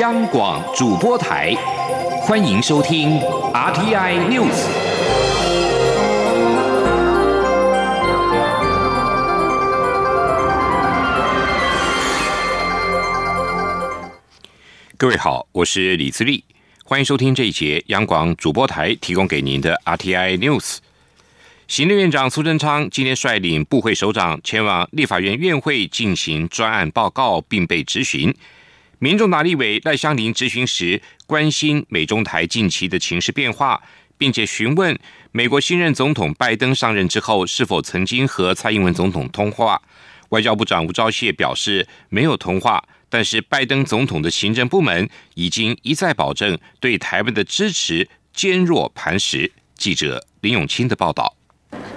[0.00, 1.54] 央广主播台，
[2.20, 3.18] 欢迎收听
[3.54, 4.66] RTI News。
[14.98, 16.44] 各位好，我是李自立，
[16.84, 20.78] 欢迎收听这一节央广主播台提供给您的 RTI News。
[21.68, 28.34] 行政院长苏贞昌今天率领部会首长前往立法院院会进行专案报告，并被质询。
[28.98, 33.82] 民众党立委赖香林质询时，关心美中台近期的情势变化，
[34.16, 34.98] 并且询问
[35.32, 39.82] 美国新任总统拜登上任之后是否曾经和蔡英文总统通话。
[40.30, 49.52] 外交部长吴钊燮表示没有通话，但是拜登总统的行政部门已经一再保证对台湾的支持坚若磐石。
[49.74, 51.35] 记者林永清的报道。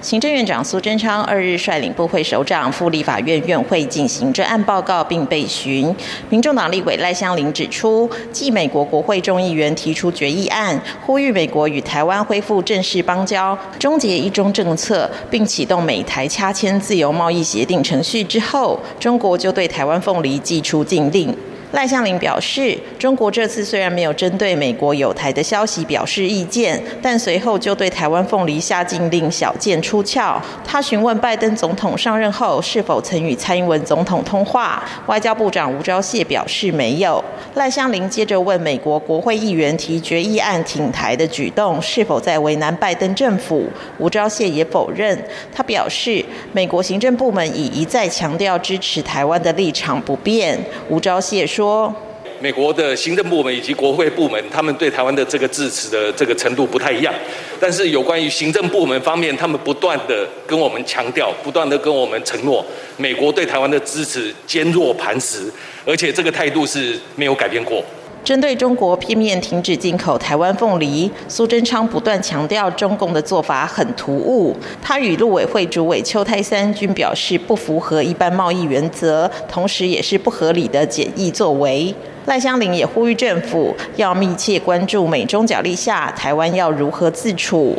[0.02, 5.94] 行政院长苏贞昌二日率领部会首长赴立法院院会进行专案报告并被询。
[6.30, 21.36] 民众党立委赖香林指出，继美国国会众议员提出决议案，呼吁美国与台湾恢复正式邦交、终结一中政策，并启动美台掐签自由贸易协定程序之后，中国就对台湾凤梨寄出禁令。
[21.72, 30.42] 赖香林表示，中国这次虽然没有针对美国有台的消息表示意见，但随后就对台湾凤梨下禁令小剑出鞘。
[30.66, 37.24] 他询问拜登总统上任后是否曾与蔡英文总统通话，外交部长吴钊燮表示没有。
[37.54, 43.68] 赖香林接着问美国国会议员提决议案挺台的举动是否在为难拜登政府，
[44.00, 45.16] 吴钊燮也否认。
[45.54, 50.60] 他表示，美国行政部门已一再强调支持台湾的立场不变。
[50.90, 51.59] 吴钊燮说。
[51.60, 51.94] 说，
[52.40, 57.14] 美国的行政部门以及国会部门，他们对台湾的这个支持的这个程度不太一样。
[57.60, 62.66] 但是有关于行政部门方面，他们不断的跟我们强调，不断的跟我们承诺，
[62.96, 65.52] 美国对台湾的支持坚若磐石，
[65.86, 67.84] 而且这个态度是没有改变过。
[68.24, 74.56] 针对中国片面停止进口台湾凤梨，苏贞昌不断强调中共的做法很突兀。
[74.82, 81.94] 他与陆委会主委邱泰三均表示不符合一般贸易原则，同时也是不合理的简易作为。
[82.26, 87.76] 赖香林也呼吁政府要密切关注美中角力下台湾要如何自处。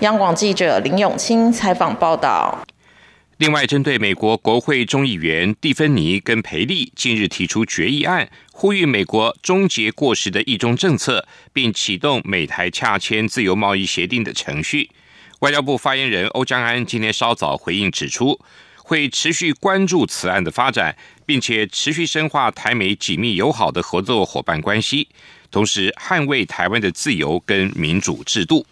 [0.00, 2.58] 央广记者林永清采访报道。
[3.38, 14.88] 另外，针对美国国会众议员蒂芬尼跟培利近日提出决议案，呼吁美国终结过时的一中政策，并启动美台洽签自由贸易协定的程序。
[15.40, 18.40] 外交部发言人欧江安今天稍早回应指出，
[18.78, 25.08] 会持续关注此案的发展，并且持续深化台美紧密友好的合作伙伴关系，
[25.50, 28.64] 同时捍卫台湾的自由跟民主制度。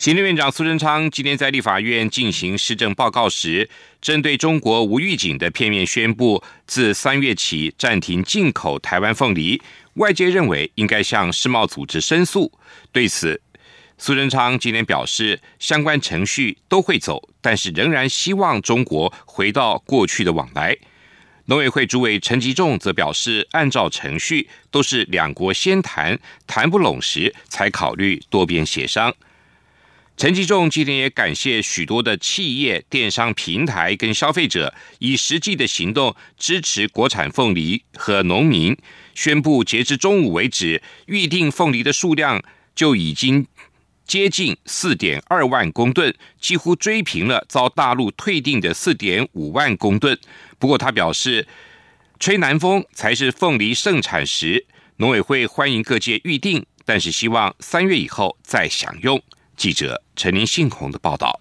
[0.00, 3.68] 行政院长苏贞昌今天在立法院进行施政报告时，
[4.00, 9.60] 针对中国无预警的片面宣布自三月起暂停进口台湾凤梨，
[9.96, 12.50] 外界认为应该向世贸组织申诉。
[12.90, 13.42] 对此，
[13.98, 20.74] 苏贞昌今天表示，相关程序都会走，但是仍然希望中国回到过去的往来。
[21.44, 29.14] 农委会主委陈吉仲则表示，按照程序，都是两国先谈，谈不拢时才考虑多边协商。
[30.20, 38.76] 陈吉仲今天也感谢许多的企业、电商平台跟消费者，以实际的行动支持国产凤梨和农民。
[39.14, 42.42] 宣布截至中午为止，预定凤梨的数量
[42.74, 43.46] 就已经
[44.06, 50.18] 接近四点二万公吨，几乎追平了遭大陆退订的四点五万公吨。
[50.58, 51.48] 不过他表示，
[52.18, 54.66] 吹南风才是凤梨盛产时。
[54.98, 59.22] 农委会欢迎各界预定，但是希望三月以后再享用。
[59.60, 61.38] 记者陈林信宏的报道。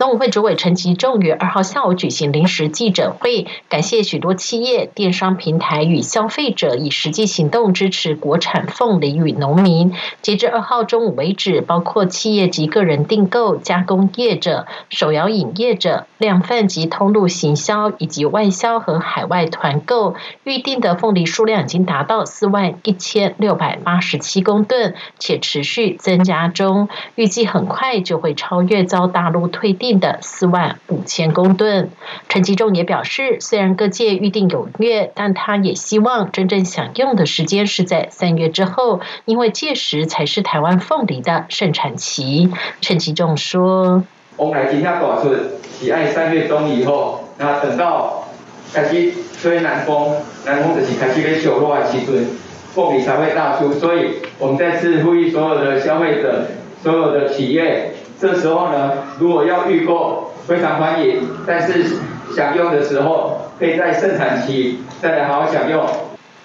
[0.00, 9.92] 农委会主委陈吉仲于二号下午举行临时记者会，感谢许多企业、电商平台与消费者以实际行动支持国产凤梨与农民。
[10.22, 29.89] 截至二号中午为止，包括企业及个人订购、加工业者、手摇饮业者、量贩及通路行销以及外销和海外团购，预定的凤梨数量已经达到四万一千六百八十七公吨，且持续增加中，预计很快就会超越遭大陆退订。
[29.98, 31.90] 的四万五千公吨，
[32.28, 42.50] 陈吉仲也表示，虽然各界预定踊跃，但他也希望真正享用的时间是在三月之后，因为届时才是台湾凤梨的盛产期。
[42.80, 44.04] 陈吉仲说
[44.36, 45.34] ：“我们今天搞出
[45.78, 48.28] 喜爱三月中以后，那等到
[48.72, 50.14] 开始吹南风，
[50.44, 52.26] 南风就是开始在小落的时阵，
[52.74, 53.72] 凤梨才会大出。
[53.72, 56.46] 所以我们再次呼吁所有的消费者，
[56.82, 61.26] 所有的企业。”这时候呢，如果要预购，非常欢迎。
[61.46, 61.96] 但是
[62.36, 65.82] 享用的时候，可以在盛产期再来好好享用。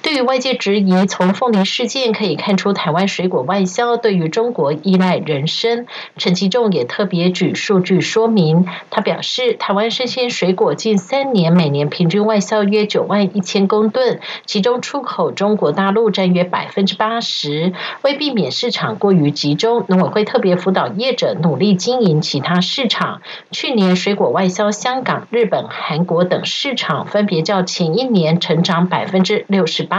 [0.05, 8.67] 对于外界质疑，从凤梨事件可以看出台湾水果外销对于中国依赖人参，陈其仲也特别举数据说明。
[8.91, 17.73] 他表示，台湾生鲜水果近三年每年平均外销约九万一千公吨，其中出口中国大陆占约百分之八十。
[18.03, 23.23] 为避免市场过于集中，农委会特别辅导业者努力经营其他市场。
[23.49, 29.94] 去年水果外销香港、日本、韩国等市场，分别较前一年成长百分之六十八、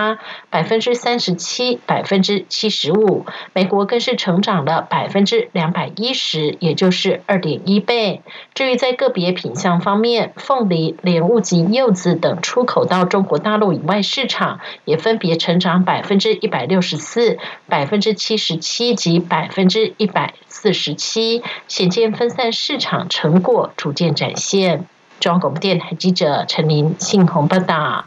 [0.50, 3.26] 百分之三十七、百分之七十五。
[3.52, 8.22] 美国更是成长了百分之两百一十，也就是二点一倍。
[8.54, 17.38] 至于在个别品相方面，凤梨、莲雾及柚子等出口到中国大陆以外市场，也分别成长百分之一百六十四、
[17.69, 24.87] 百分之七十七及百分之一百四十七，显见分散市场成果逐渐展现。
[25.19, 28.04] 中央广播电台记者陈琳信鸿报道。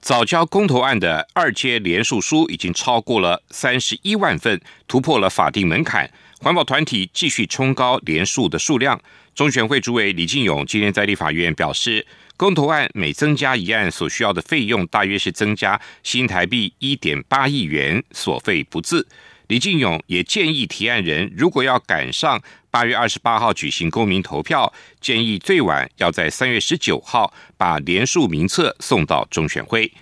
[0.00, 6.10] 早教公投案的二阶联署书已经超过了三十一万份，突破了法定门槛。
[6.40, 9.00] 环保团体继续冲高联署的数量。
[9.34, 12.06] 中选会主委李进勇今天在立法院表示，
[12.36, 19.04] 公投案每增加一案所需要的费用，大约是增加新台币一点八亿元，所费不赀。
[19.48, 29.92] 李进勇也建议提案人，如果要赶上八月二十八号举行公民投票，建议最晚要在三月十九号把联署名册送到中选会。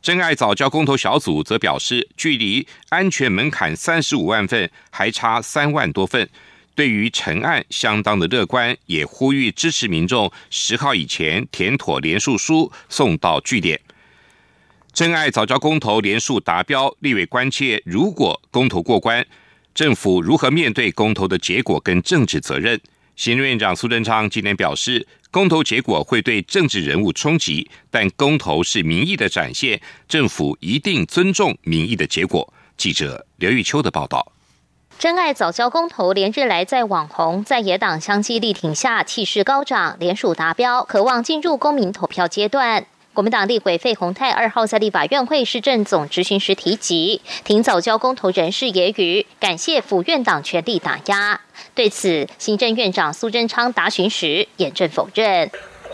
[0.00, 6.28] 真爱早教公投小组则表示，距离安全门槛三十五万份还差三万多份，
[6.74, 13.80] 对于成案相当的乐观，也呼吁支持民众十号以前填妥联署书送到据点。
[14.92, 19.24] 真爱早教公投连数达标，立委关切，如果公投过关，
[19.74, 22.80] 政府如何面对公投的结果跟政治责任？
[23.16, 32.52] 行政院长苏贞昌今天表示，公投结果会对政治人物冲击，但公投是民意的展现，政府一定尊重民意的结果。
[32.76, 34.32] 记者刘玉秋的报道。
[34.98, 42.86] 真爱早教公投连日来在网红在野党相继力挺下，气势高涨，连署达标，渴望进入公民投票阶段。
[43.14, 51.38] 国民党立委费鸿泰二号在立法院会市政总执行时提及，挺早交公投人士揶揄，感谢府院党全力打压。
[51.74, 55.50] 对此，行政院长苏贞昌答询时严正否认。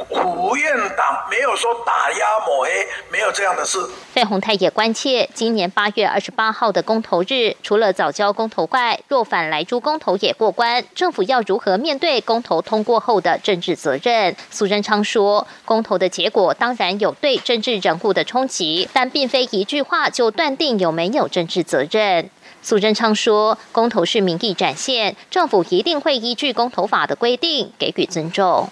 [0.09, 3.79] 府院党没有说打压抹黑，没有这样的事。
[4.13, 14.35] 费鸿泰也关切，今年八月二十八号的公投日，除了早交公投外，若反来珠公投也过关，政府要如何面对公投通过后的政治责任？
[14.51, 22.31] 苏贞昌说，公投的结果当然有对政治人物的冲击，但并非一句话就断定有没有政治责任。
[22.61, 28.69] 苏贞昌说，公投是民意展现，政府一定会依据公投法的规定给予尊重。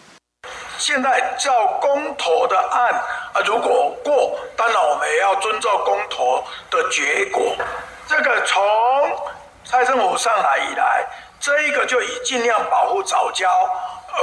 [0.78, 2.93] 现在叫公投的案
[3.32, 7.56] 啊，如果过，当然我们也要遵照公投的结果。
[8.06, 8.62] 这个从
[9.64, 11.06] 蔡政府上来以来，
[11.40, 13.50] 这一个就以尽量保护早教，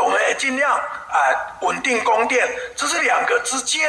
[0.04, 0.80] 我们也尽量
[1.14, 2.44] 啊稳定供电，
[2.76, 3.82] 这是两个之间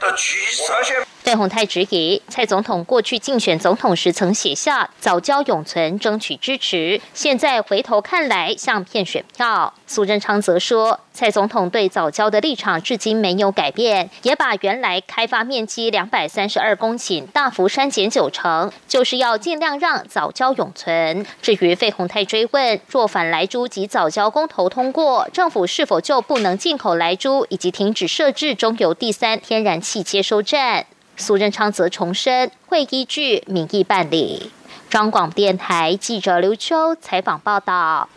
[0.00, 0.74] 的取舍。
[1.22, 9.74] 费鸿泰质疑蔡总统过去竞选总统时曾写下“早教永存，争取支持”，现在回头看来像骗选票。
[9.86, 21.26] 苏贞昌则说，蔡总统对早教的立场至今没有改变，也把原来开发面积两百三十二公顷大幅删减九成，就是要尽量让早教永存。
[21.42, 30.86] 至于费鸿泰追问，若反来猪及早教公投通过，政府是否就不能进进口莱猪，以及停止设置中油第三天然气接收站？
[31.16, 34.52] 苏贞昌则重申会依据民意办理。
[34.88, 38.08] 中广电台记者刘秋采访报道。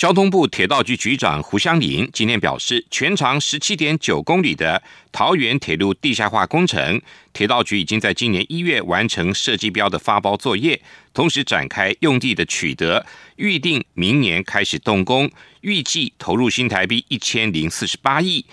[0.00, 6.98] 交通部铁道局局长胡湘林今天表示，全长十七点九公里的桃园铁路地下化工程，
[7.34, 10.80] 铁道局已经在今年一月完成设计标的发包作业，
[11.12, 13.04] 同时展开用地的取得，
[13.36, 15.30] 预定明年开始动工，
[15.60, 18.46] 预计投入新台币一千零四十八亿。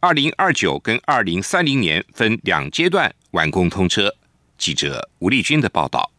[0.00, 4.12] 二零二九跟二零三零年分两阶段完工通车。
[4.58, 6.15] 记者吴丽君的报道。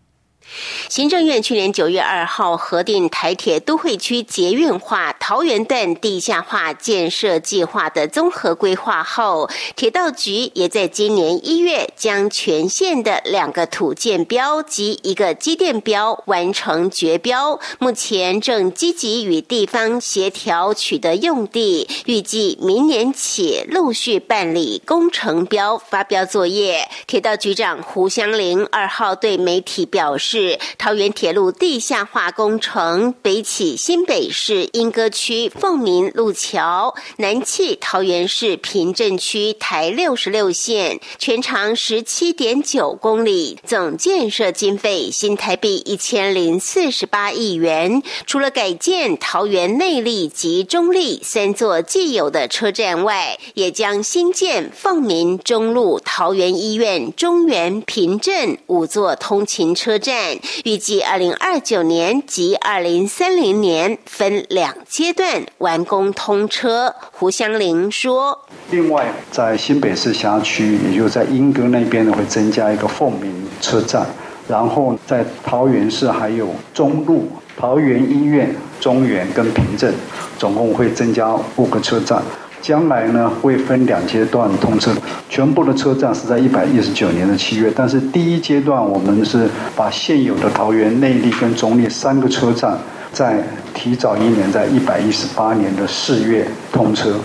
[0.89, 26.87] 行政院去年九月二号核定台铁都会区捷运化桃园段地下化建设计划的综合规划后，铁道局也在今年一月将全线的两个土建标及一个机电标完成绝标，目前正积极与地方协调取得用地，预计明年起陆续办理工程标发标作业。
[27.05, 30.36] 铁道局长胡湘玲二号对媒体表示。
[30.37, 48.03] 是桃园铁路地下化工程北起新北市莺歌区凤鸣路桥，南起桃园市平镇区台六十六线，全长十七点九公里，总建设经费新台币一千零四十八亿元。
[48.27, 60.26] 除了改建桃园内力及中立三座既有的车站外，也将新建凤鸣中路、桃园医院、中原平镇五座通勤车站，
[60.63, 66.93] 预计二零二九年及二零三零年分两阶段完工通车。
[67.11, 74.05] 胡湘玲说：“另外，在新北市辖区，也就在莺歌那边呢，会增加一个凤鸣车站，
[74.47, 79.93] 然后在桃园市还有中路、桃园医院、中原跟平镇，
[80.37, 82.21] 总共会增加五个车站。”
[82.67, 84.91] 将来呢会分两阶段通车，
[85.29, 92.77] 全部的车站是在一百一十九年的七月，但是第一阶段我们是把现有的桃园内力跟中立三个车站。
[93.13, 93.41] 在
[93.77, 97.19] 提早一年，在一百一十八年的四月通车。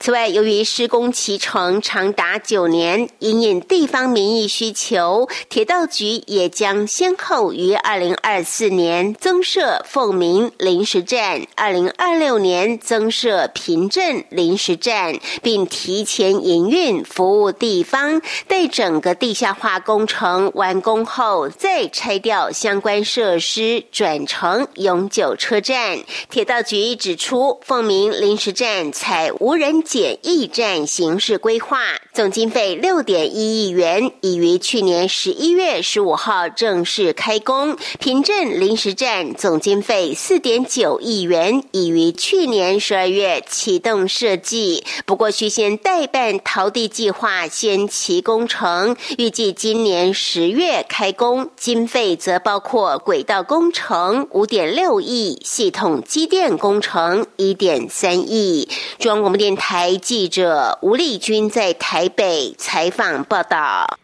[0.00, 18.22] 此外，由于施工期程长达九年，因应地方民意需求，铁道局也将先后于二零二四年增设凤鸣临时站，二零二六年增设平镇临时站，并提前营运服务地方。
[18.46, 25.36] 待整个地下化工程完工后，再拆掉相关设施，转成永久。
[25.36, 25.97] 车站
[26.30, 31.78] 铁道局指出，凤鸣临时站采无人检疫站形式规划，
[32.12, 37.76] 总经费六点一亿元，已于去年十一月十五号正式开工。
[37.98, 55.40] 平镇临时站总经费四点九亿元，已于去年十二月启动设计，不过需先代办陶地计划先期工程，预计今年十月开工，经费则包括轨道工程五点六亿。
[55.44, 58.68] 系统机电工程一点三亿。
[58.98, 63.98] 中央广播电台记者吴丽君在台北采访报道。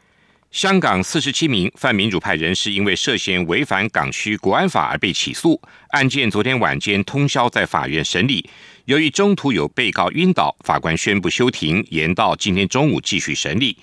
[0.51, 8.49] 香港四十七名泛民主派人士因为涉嫌违反港区国安法而被起诉，案件昨天晚间通宵在法院审理。
[8.85, 13.77] 由于中途有被告晕倒，法官宣布休庭，延到今天中午继续审理。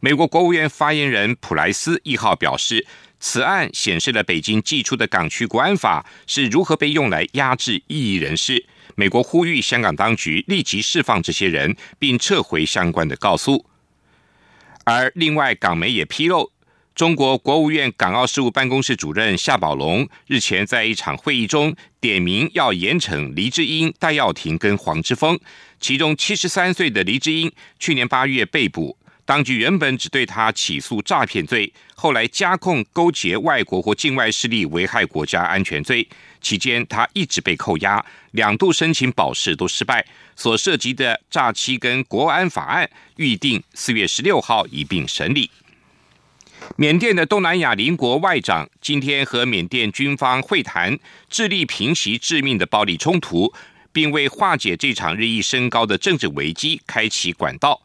[0.00, 2.86] 美国国务院发言人普莱斯一号表示。
[3.20, 8.64] 此案显示了北京寄出的港区国安法是如何被用来压制异议人士。
[8.96, 13.64] 美国呼吁香港当局立即释放这些人，并撤回相关的告诉。
[14.84, 16.50] 而另外，港媒也披露，
[16.94, 25.38] 中国国务院港澳事务办公室主任夏宝龙日前在一场会议中点名要严惩黎智英、戴耀廷跟黄之锋，
[25.78, 28.96] 其中七十三岁的黎智英去年八月被捕。
[29.30, 36.04] 当局原本只对他起诉诈骗罪，后来加控勾结外国或境外势力危害国家安全罪。
[36.40, 40.04] 期间，他一直被扣押，两度申请保释都失败。
[40.34, 45.48] 所涉及的诈欺跟国安法案预定四月十六号一并审理。
[46.74, 53.54] 缅甸的东南亚邻国外长今天和缅甸军方会谈，致力平息致命的暴力冲突，
[53.92, 57.80] 并为化解这场日益升高的政治危机开启管道。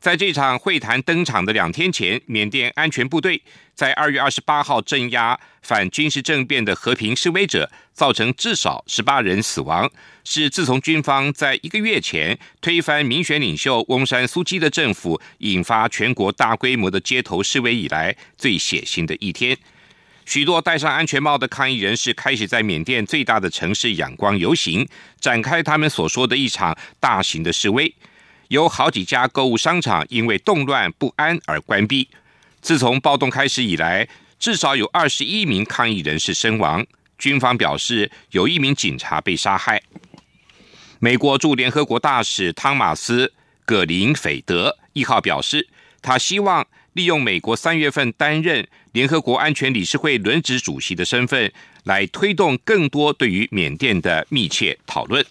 [0.00, 3.42] 在这场会谈登场的两天前，缅甸安全部队
[3.74, 9.90] 在二月二十八号镇压反军事政变的和平示威者，造成至少十八人死亡，
[10.22, 19.58] 是自从军方在一个月前推翻民选领袖翁山苏基的政府，引发全国大规模的街头示威以来最血腥的一天。
[20.24, 24.86] 许多戴上安全帽的抗议人士开始在缅甸最大的城市仰光游行，
[25.20, 27.92] 展开他们所说的一场大型的示威。
[28.48, 32.08] 有好几家购物商场因为动乱不安而关闭。
[32.60, 36.84] 自从暴动开始以来，至少有二十一名抗议人士身亡。
[37.18, 39.82] 军方表示，有一名警察被杀害。
[40.98, 43.26] 美国驻联合国大使汤马斯·
[43.64, 45.68] 葛林斐德一号表示，
[46.00, 51.52] 他希望利用美国三月份担任联合国安全理事会轮值主席的身份，
[51.84, 55.24] 来推动更多对于缅甸的密切讨论。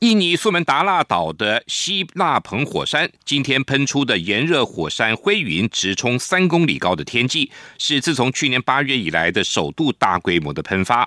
[0.00, 11.06] 印尼苏门答腊岛的西纳彭火山今天喷出的炎热火山灰云直冲三公里高的天际，是自从去年八月以来的首度大规模的喷发。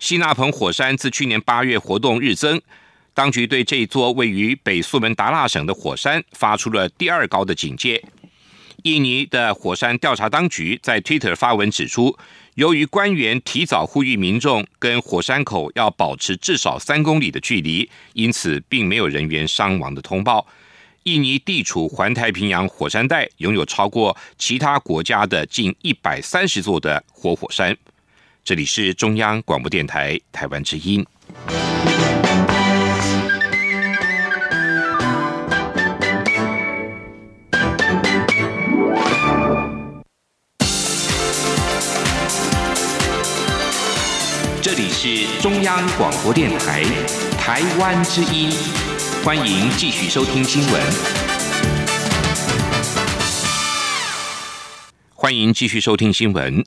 [0.00, 2.60] 西纳彭火山自去年八月活动日增，
[3.14, 8.02] 当局对这座位于北苏门答腊省的火山发出了第二高的警戒。
[8.82, 12.18] 印尼的火山调查当局在 Twitter 发文指出。
[12.56, 20.46] 由于官员提早呼吁民众跟火山口要保持至少三公里的距离，因此并没有人员伤亡的通报。
[21.04, 27.74] 印尼地处环太平洋火山带，拥有超过其他国家的近一百三十座的活火山。
[28.44, 31.04] 这里是中央广播电台台湾之音。
[45.04, 46.84] 是中央广播电台
[47.36, 48.52] 台湾之音，
[49.24, 50.80] 欢迎继续收听新闻。
[55.12, 56.64] 欢迎继续收听新闻。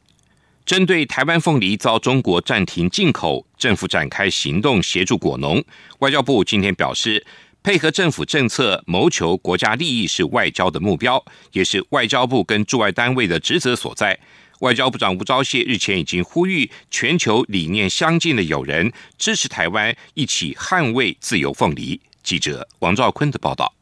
[0.65, 5.63] 针对台湾凤梨遭中国暂停进口，政府展开行动协助果农。
[5.99, 7.25] 外交部今天表示，
[7.63, 11.23] 配合政府政策，谋求国家利益是外交的目标，
[11.53, 14.19] 也是外交部跟驻外单位的职责所在。
[14.59, 21.99] 外交部长吴钊燮日前已经呼吁全球理念相近的友人支持台湾一起捍卫自由凤梨。
[22.23, 23.73] 记者王兆坤的报道：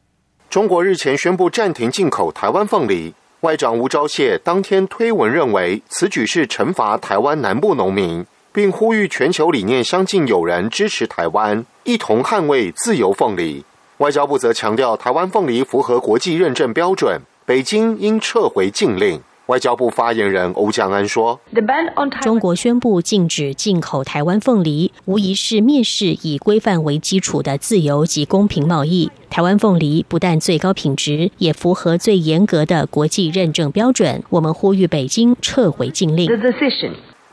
[0.50, 13.64] 中国日前宣布暂停进口台湾凤梨，外长吴钊燮当天推文认为此举是惩罚台湾南部农民，并呼吁全球理念相近友人支持台湾一同捍卫自由凤梨。
[13.98, 19.22] 外交部则强调，台湾凤梨符合国际认证标准，北京应撤回禁令。
[19.46, 21.38] 外交部发言人欧江安说
[22.22, 29.10] ：“中国宣布禁止进口台湾凤梨，无疑是蔑视以规范为基础的自由及公平贸易。
[29.28, 34.22] 台湾凤梨不但最高品质，也符合最严格的国际认证标准。
[34.30, 36.26] 我们呼吁北京撤回禁令。”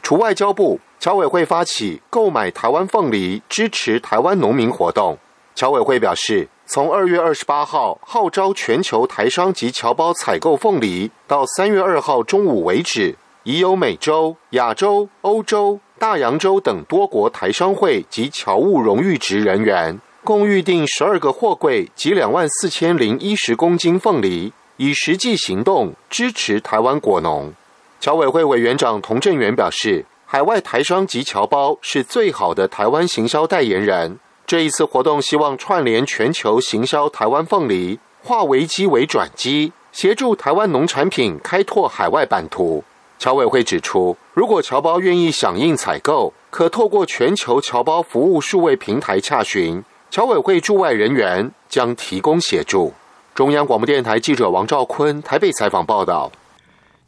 [0.03, 5.17] 除外交部，侨委会发起购买台湾凤梨，支持台湾农民活动。
[5.55, 6.49] 侨委会表示。
[6.73, 27.53] 从二月二十八号号召全球台商及侨胞采购凤梨，到三月二号中午为止，已有美洲、亚洲、欧洲、大洋洲等多国台商会及侨务荣誉职人员，共预定十二个货柜及两万四千零一十公斤凤梨，以实际行动支持台湾果农。
[27.99, 34.17] 侨委会委员长童振源表示，海外台商及侨胞是最好的台湾行销代言人。
[34.51, 42.83] 这一次活动希望串联全球行销台湾凤梨，化危机为转机，协助台湾农产品开拓海外版图。
[43.17, 52.91] 侨委会指出，如果侨胞愿意响应采购，可透过全球侨胞服务数位平台洽询，侨委会驻外人员将提供协助。
[53.33, 56.29] 中央广播电台记者王兆坤台北采访报道。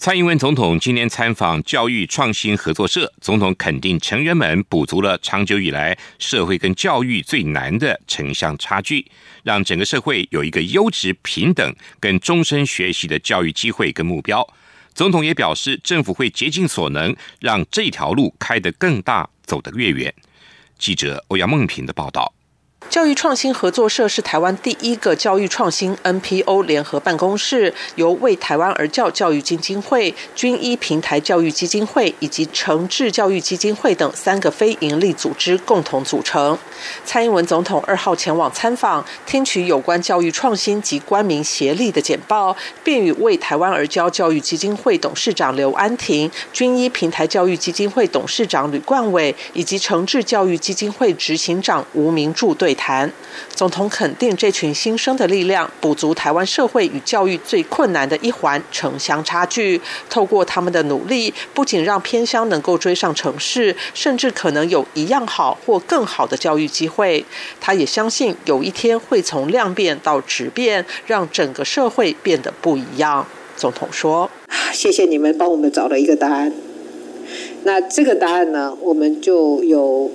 [0.04, 9.10] 蔡英文总统今年参访教育创新合作社，总统肯定成员们补足了长久以来社会跟教育最难的城乡差距，
[9.44, 14.46] 让整个社会有一个优质、平等跟终身学习的教育机会跟目标。
[14.94, 20.14] 总统也表示，政府会竭尽所能，让这条路开得更大，走得越远。
[20.78, 22.34] 记者欧阳梦平的报道。
[22.90, 36.56] 教育创新合作社是台湾第一个教育创新 NPO 联合办公室，由为台湾而教教育基金会、军医平台教育基金会以及诚志教育基金会等三个非营利组织共同组成。
[37.04, 52.73] 蔡英文总统二号前往参访，听取有关教育创新及官民协力的简报，并与为台湾而教教育基金会董事长刘安婷、军医平台教育基金会董事长吕冠伟以及诚志教育基金会执行长吴明柱对。
[52.76, 53.12] 谈，
[53.54, 59.80] 总统肯定这群新生的力量，补足台湾社会与教育最困难的一环城乡差距。
[60.10, 67.26] 透过他们的努力，不仅让偏乡能够追上城市，甚至可能有一样好或更好的教育机会。
[67.60, 73.26] 他也相信有一天会从量变到质变，让整个社会变得不一样。
[73.56, 74.30] 总统说
[74.74, 76.52] ：“谢谢你们帮我们找了一个答案。
[77.64, 80.12] 那这个答案呢，我们就有。”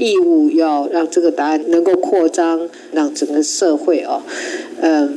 [0.00, 4.22] 义务要让这个答案能够扩张，让整个社会哦，
[4.80, 5.14] 嗯，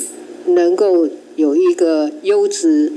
[0.48, 2.92] 能够有一个优质、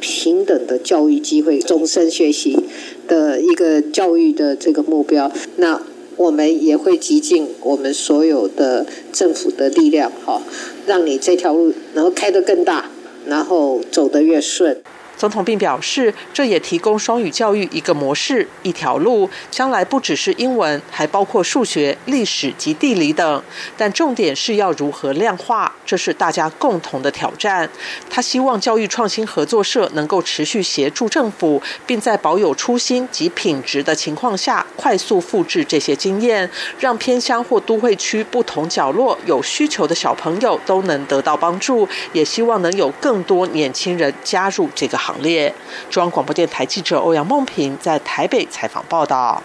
[0.00, 2.58] 平等的教育机会，终身学习
[3.06, 5.30] 的一个教育的这个目标。
[5.56, 5.80] 那
[6.16, 10.42] 我们也会极尽我们所有的政府的力量，哈，
[10.88, 12.90] 让你这条路能够开得更大，
[13.26, 14.76] 然后走得越顺。
[15.18, 23.42] 总统并表示，这也提供双语教育一个模式、一条路，将来不只是英文，还包括数学、历史及地理等。
[23.76, 27.68] 但重点是要如何量化，这是大家共同的挑战。
[28.08, 41.88] 他希望教育创新合作社能够持续协助政府，并在保有初心及品质的情况下，快速复制这些经验，让偏乡或都会区不同角落有需求的小朋友都能得到帮助。
[42.12, 45.07] 也希望能有更多年轻人加入这个行。
[45.08, 45.54] 行列。
[45.88, 49.42] 中央广播电台记者欧阳梦平在台北采访报道。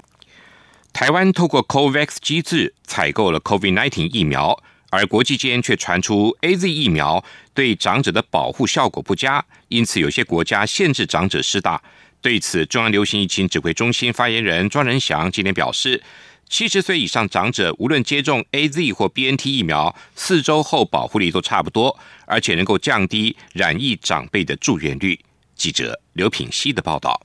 [0.91, 7.23] 台湾透过 COVAX 机制采购了 COVID-19 疫苗，而国际间却传出 A Z 疫苗
[7.53, 11.81] 对长者的保护效果不佳，因此有些国家限制长者施打。
[12.21, 16.03] 对此，中央流行疫情指挥中心发言人庄仁祥今天表示，
[16.47, 25.19] 七十岁以上长者无论接种 A Z 或 B N T 疫苗，四周后保护力都差不多，而且能够降低染疫长辈的住院率。
[25.55, 27.21] 记者刘品希的报道。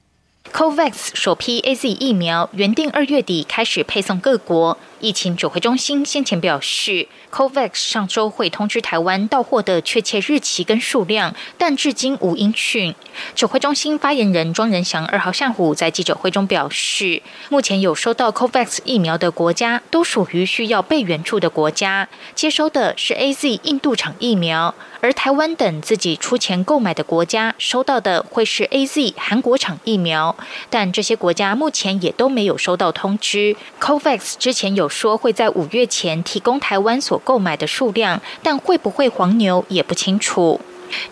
[0.53, 4.79] COVAX 首批 A Z 疫苗原定二月底开始配送各国。
[5.01, 12.95] 疫情指挥中心先前表示，COVAX 上周会通知台湾到货的确切日期跟数量，但至今无音讯。
[13.35, 30.37] 指挥中心发言人庄仁祥二号下午在记者会中表示，目前有收到 COVAX 疫苗的国家都属于需要被援助的国家，接收的是 A Z 印度厂疫苗，而台湾等自己出钱购买的国家收到的会是 A Z 韩国厂疫苗，
[30.69, 33.55] 但这些国家目前也都没有收到通知。
[33.81, 34.88] COVAX 之前有。
[34.89, 40.61] 说会在五月前提供台湾所购买的数量，但会不会黄牛也不清楚。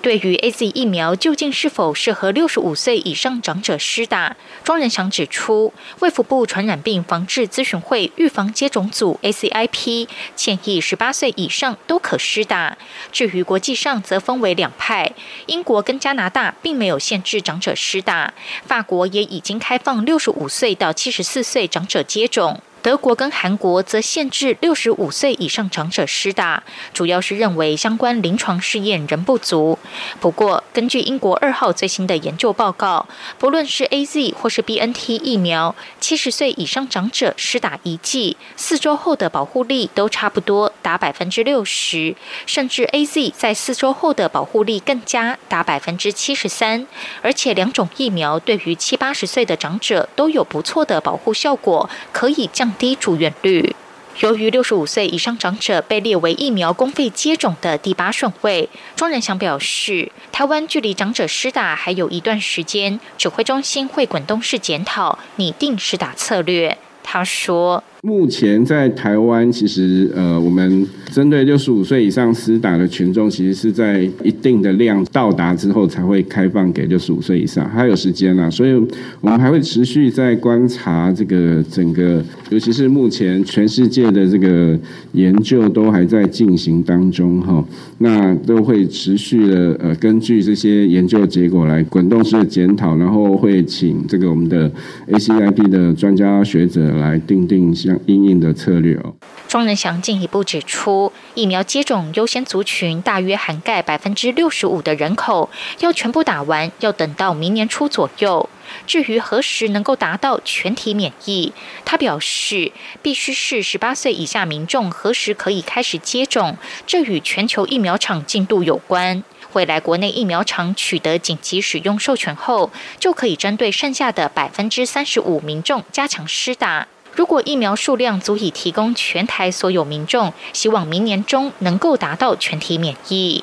[0.00, 4.34] 对于 A Z 疫苗究竟是否适合六十五岁以上长者施打，
[4.64, 12.78] 庄仁祥指出，卫福部传染病防治咨询会预防接种组 A C I P 建议十八岁以上都可施打。
[13.12, 15.12] 至于国际上则分为两派，
[15.44, 18.32] 英国跟加拿大并没有限制长者施打，
[18.64, 22.62] 法国也已经开放六十五岁到七十四岁长者接种。
[22.86, 26.62] 德国跟韩国则限制六十五岁以上长者施打，
[26.94, 29.76] 主要是认为相关临床试验仍不足。
[30.20, 33.08] 不过，根据英国二号最新的研究报告，
[33.40, 42.14] 不论是 A Z 或是 B N T 疫苗，七十岁以上长者施打一剂，四周后的保护力都差不多，达百分之六十，
[42.46, 46.86] 甚至 A Z 在四周后的保护力更加达百分之七十三。
[47.20, 52.75] 而且两种疫苗对于七八十岁的长者都有不错的保护效果，可以降。
[52.78, 53.74] 低住院率。
[54.20, 66.78] 由于六十五岁以上长者被列为疫苗公费接种的第八顺位，庄仁祥表示，台湾距离长者施打还有一段时间，指挥中心会滚动式检讨，拟定施打策略。
[67.02, 67.84] 他说。
[68.06, 78.72] 目前在台湾，其实呃，我们针对六十五岁以上施打的群众，其实是在一定的量到达之后，才会开放给六十五岁以上，还有时间啦，所以
[79.20, 84.78] 我们还会持续在观察这个整个，尤其是目前全世界的这个
[85.10, 87.64] 研究都还在进行当中哈，
[87.98, 94.70] 那都会持续的呃，根据这些研究结果来滚动式的检讨，然后会请这个我们的
[95.10, 97.95] ACIP 的专家学者来定定相。
[98.06, 99.14] 应应的策略哦。
[99.48, 108.48] 庄仁祥进一步指出，疫苗接种优先族群大约涵盖百分之六十五的人口，要全部打完，要等到明年初左右。
[108.86, 111.52] 至于何时能够达到全体免疫，
[111.84, 119.22] 他表示，必须是十八岁以下民众何时可以开始接种，这与全球疫苗厂进度有关。
[119.52, 126.88] 未来国内疫苗厂取得紧急使用授权后，就可以针对剩下的百分之三十五民众加强施打。
[127.16, 133.42] 如果疫苗数量足以提供全台所有民众，希望明年中能够达到全体免疫。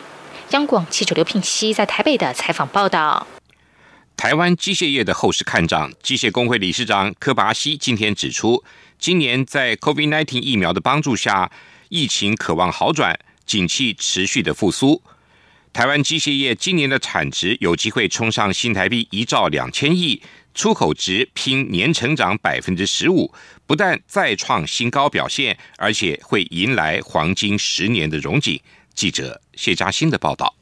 [0.52, 3.26] 央广记者刘品熙在台北的采访报道。
[4.16, 8.64] 台湾机械业的后市看涨，机械工会理事长柯拔西今天指出，
[9.00, 11.52] 今年在 COVID-19 疫苗的帮助下，
[11.90, 15.02] 疫情渴望好转，景气持续的复苏。
[15.74, 20.22] 台湾机械业今年的产值有机会冲上新台币一兆两千亿。
[20.56, 23.34] 出口值拼年成长百分之十五，
[23.66, 28.60] 不但再创新高表现，而且会迎来黄金十年的荣景。
[28.94, 30.56] 记者谢嘉欣的报道。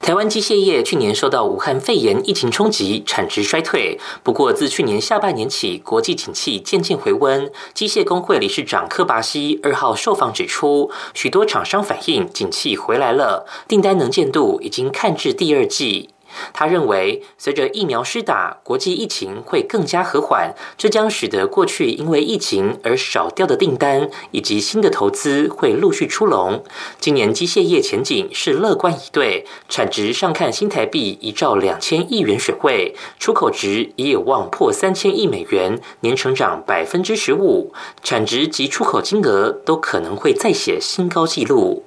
[0.00, 3.98] 台湾机械业去年受到武汉肺炎疫情冲击，产值衰退。
[4.22, 7.50] 不过，自去年下半年起，国际景气渐渐回温。
[7.72, 16.10] 机械工会理事长柯巴西二号受访指出，许多厂商反映景气回来了，订单能见度已经看至第二季。
[16.52, 26.62] 他认为，随着疫苗施打，国际疫情会更加和缓，这将使得过去因为疫情而少掉的订单以及新的投资会陆续出笼。
[26.98, 41.84] 今年机械业前景是乐观以对，产值上看新台币一兆两千亿元水位，出口值也有望破三千亿美元，年成长百分之十五，产值及出口金额都可能会再写新高纪录。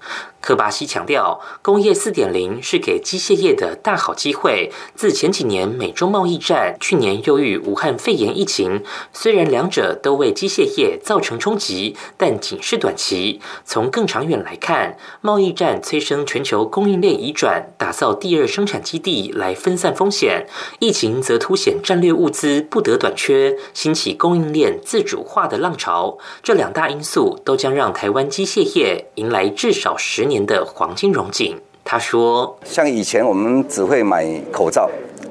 [0.47, 4.71] 科巴西强调，工业四点零是给机械业的大好机会。
[4.95, 8.81] 自前几年美中贸易战，去年又遇武汉肺炎疫情，
[9.11, 13.41] 虽然两者都为机械业造成冲击，但仅是短期。
[13.65, 20.45] 从更长远来看，贸易战催生全球供应链移转，打造第二生产基地来分散风险；
[20.79, 26.17] 疫情则凸显战略物资不得短缺，兴起供应链自主化的浪潮。
[26.41, 30.36] 这两大因素都将让台湾机械业迎来至少十年。
[30.45, 34.89] 的黄金荣景，他说：“像以前我们只会买口罩，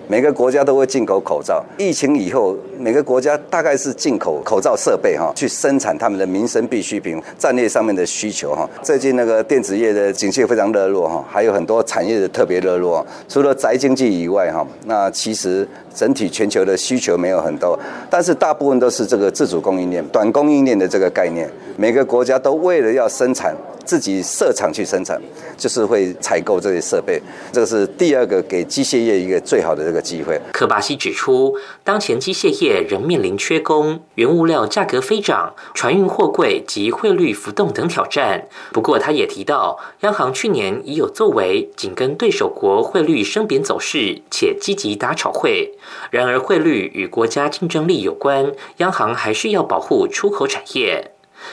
[0.08, 1.62] 每个国家都会进口口罩。
[1.76, 8.66] 疫情以后，每个国家大概是进口口罩设备哈，去生产他们的民生必需品，战略上面的需求哈。
[8.82, 13.06] 最近那个电子业的景气非常热络哈，还有很多产业的特别热络。
[13.28, 21.50] 除了宅经济以外哈，那其实整体全球的需求没有很多，但是大部分都是这个自主供应链、短供应链的这个概念。
[21.76, 23.54] 每个国家都为了要生产。”
[23.87, 25.18] 自己设厂去生产，
[25.57, 27.22] 就是会采购这些设备，
[27.53, 30.38] 这个是第二个给机械业一个最好的这个机会。
[30.53, 38.49] 科巴西指出，当前机械业仍面临缺工、原物料价格飞涨、船运货柜及汇率浮动等挑战。
[38.72, 45.72] 不过，他也提到，央行去年已有作为，紧跟对手国汇率升贬走势，且积极打炒汇。
[46.11, 51.12] 然而，汇率与国家竞争力有关，央行还是要保护出口产业。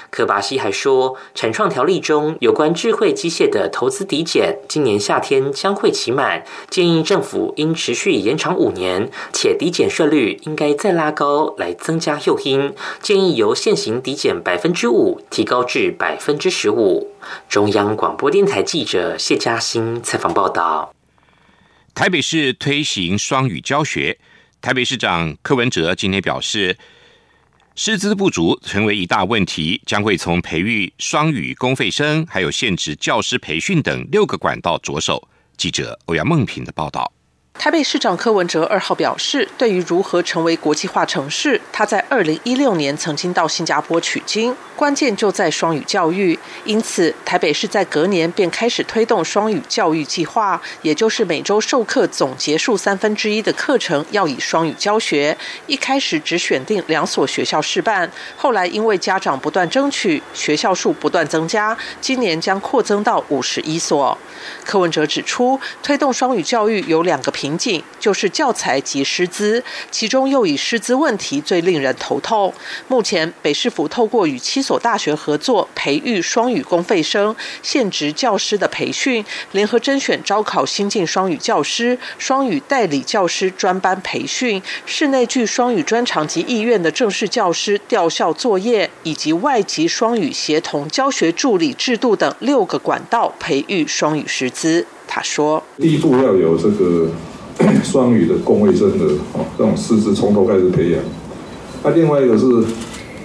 [0.09, 17.11] 科巴西还说，产创条例中有关智慧机械的投资抵减，今年夏天将会期满，建议政府应持续延长五年，且抵减税率应该再拉高来增加诱因，建议由现行抵减百分之五提高至百分之十五。
[17.47, 20.93] 中央广播电台记者谢嘉欣采访报道。
[21.93, 24.17] 台北市推行双语教学，
[24.61, 26.77] 台北市长柯文哲今天表示。
[27.75, 35.27] 师资不足成为一大问题，将会从培育双语公费生，还有限制教师培训等六个管道着手。
[35.57, 37.11] 记者欧阳梦平的报道。
[37.53, 46.37] 台北市长柯文哲二号表示，对于如何成为国际化城市，他在二零一六年曾经到新加坡取经，关键就在双语教育。
[46.65, 55.37] 因此，台北市在隔年便开始推动双语教育计划，也就是每周授课总结数三分之一的课程要以双语教学。
[55.67, 64.17] 一开始只选定两所学校试办，后来因为家长不断争取，学校数不断增加，今年将扩增到五十一所。
[64.65, 72.53] 柯文哲指出，推动双语教育有两个瓶颈，就是教材及师资，其中又以师资问题最令人头痛。
[72.87, 94.23] 目前北市府透过与七所大学合作，培育双语公费生、现职教师的培训，联合甄选招考新进双语教师、双语代理教师专班培训，室内具双语专长及意愿的正式教师调校作业，以及外籍双语协同教学助理制度等六个管道培育双语。
[94.25, 97.11] 师资，他说：第一步要有这个
[97.83, 101.01] 双语的工位生的哦，这种师资从头开始培养。
[101.83, 102.45] 那另外一个是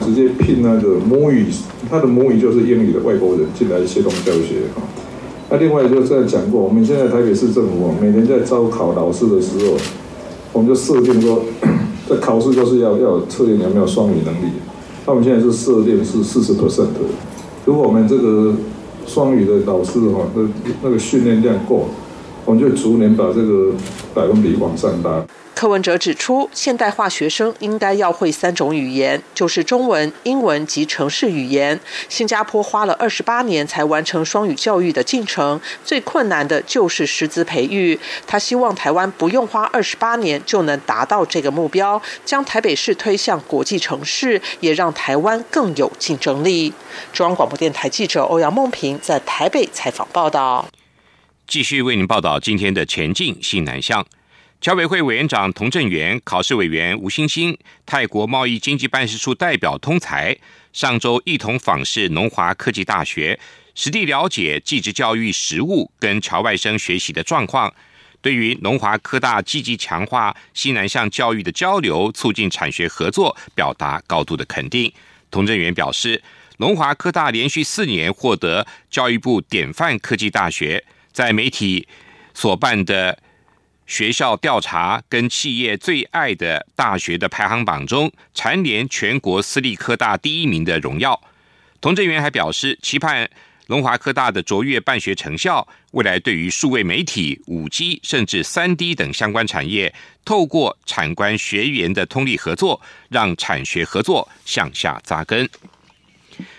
[0.04, 1.46] 直接聘那个母语，
[1.90, 4.82] 他的母语就是英语的外国人进来协同教学啊。
[5.50, 9.76] 那另外就在讲过，我们现在台北市政府每年在招考老师的时候，
[10.52, 11.42] 我们就设定说，
[12.08, 14.52] 在考试就是要要测验有没有双语能力。
[15.06, 16.88] 那我们现在是设定是四十 percent，
[17.64, 18.54] 如果我们这个。
[19.06, 20.42] 双语的老师哈，那
[20.82, 21.86] 那个训练量够，
[22.48, 23.74] 我们就逐年把这个
[24.14, 25.22] 百分比往上拉。
[25.54, 31.78] 柯文哲指出，现代化学生应该要会三种语言，就是中文、英文及城市语言。
[32.08, 37.98] 新加坡花了二十八年才完成双语教育的进程，最困难的就是师资培育。
[38.26, 46.72] 他希望台湾不用花二十八年就能达到这个目标，将台北市推向国际城市，也让台湾更有竞争力。
[47.12, 50.64] 中央广播电台记者欧阳梦平在台北采访报道。
[51.48, 54.06] 继续为您报道今天的前进新南向。
[54.60, 57.56] 侨委会委员长童振源、考试委员吴欣欣、
[57.86, 60.36] 泰国贸易经济办事处代表通才
[60.74, 63.40] 上周一同访视农华科技大学，
[63.74, 67.72] 实地了解技职教育实务跟侨外生学习的状况，
[68.20, 74.92] 对于农华科大积极强化西南向教育的交流、促进产学合作，表达高度的肯定。
[75.30, 76.22] 童振源表示，
[76.58, 80.84] 农华科大连续四年获得教育部典范科技大学，
[81.18, 81.88] 在媒体
[82.32, 83.18] 所办的。
[83.88, 91.18] 学校调查跟企业最爱的大学的排行榜中，蝉联全国私立科大第一名的荣耀。
[91.80, 93.30] 童振源还表示，期盼
[93.66, 105.48] 龙华科大的卓越办学成效，未来对于数位媒体、五 G 甚至三 D 等相关产业，透过产官学研的通力合作，让产学合作向下扎根。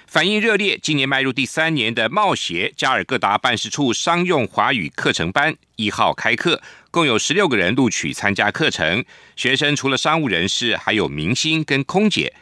[0.09, 9.05] 反应热烈，今年迈入第三年的贸协加尔各答办事处商用华语课程班一号开课，共有十六个人录取参加课程。
[9.35, 12.33] 学生除了商务人士，还有明星跟空姐。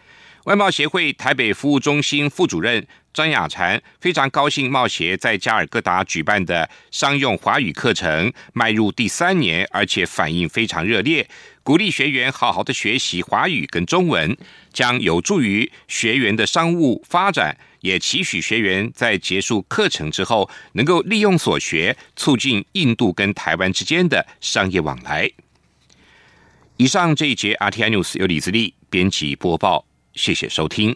[0.45, 11.27] 外贸协会台北服务中心副主任张雅婵非常高兴，贸协在加尔各答举办的商用华语课程迈入第三年，而且反应非常热烈，
[11.63, 14.38] 鼓励学员好好的学习华语跟中文，
[14.71, 25.32] 将有助于学员的商务发展，也期许学员在结束课程之后，能够利用所学，促进印度跟台湾之间的商业往来。
[26.75, 29.88] 以上这一节 RTI News 由李自力编辑播报。
[30.13, 30.95] 谢谢收听。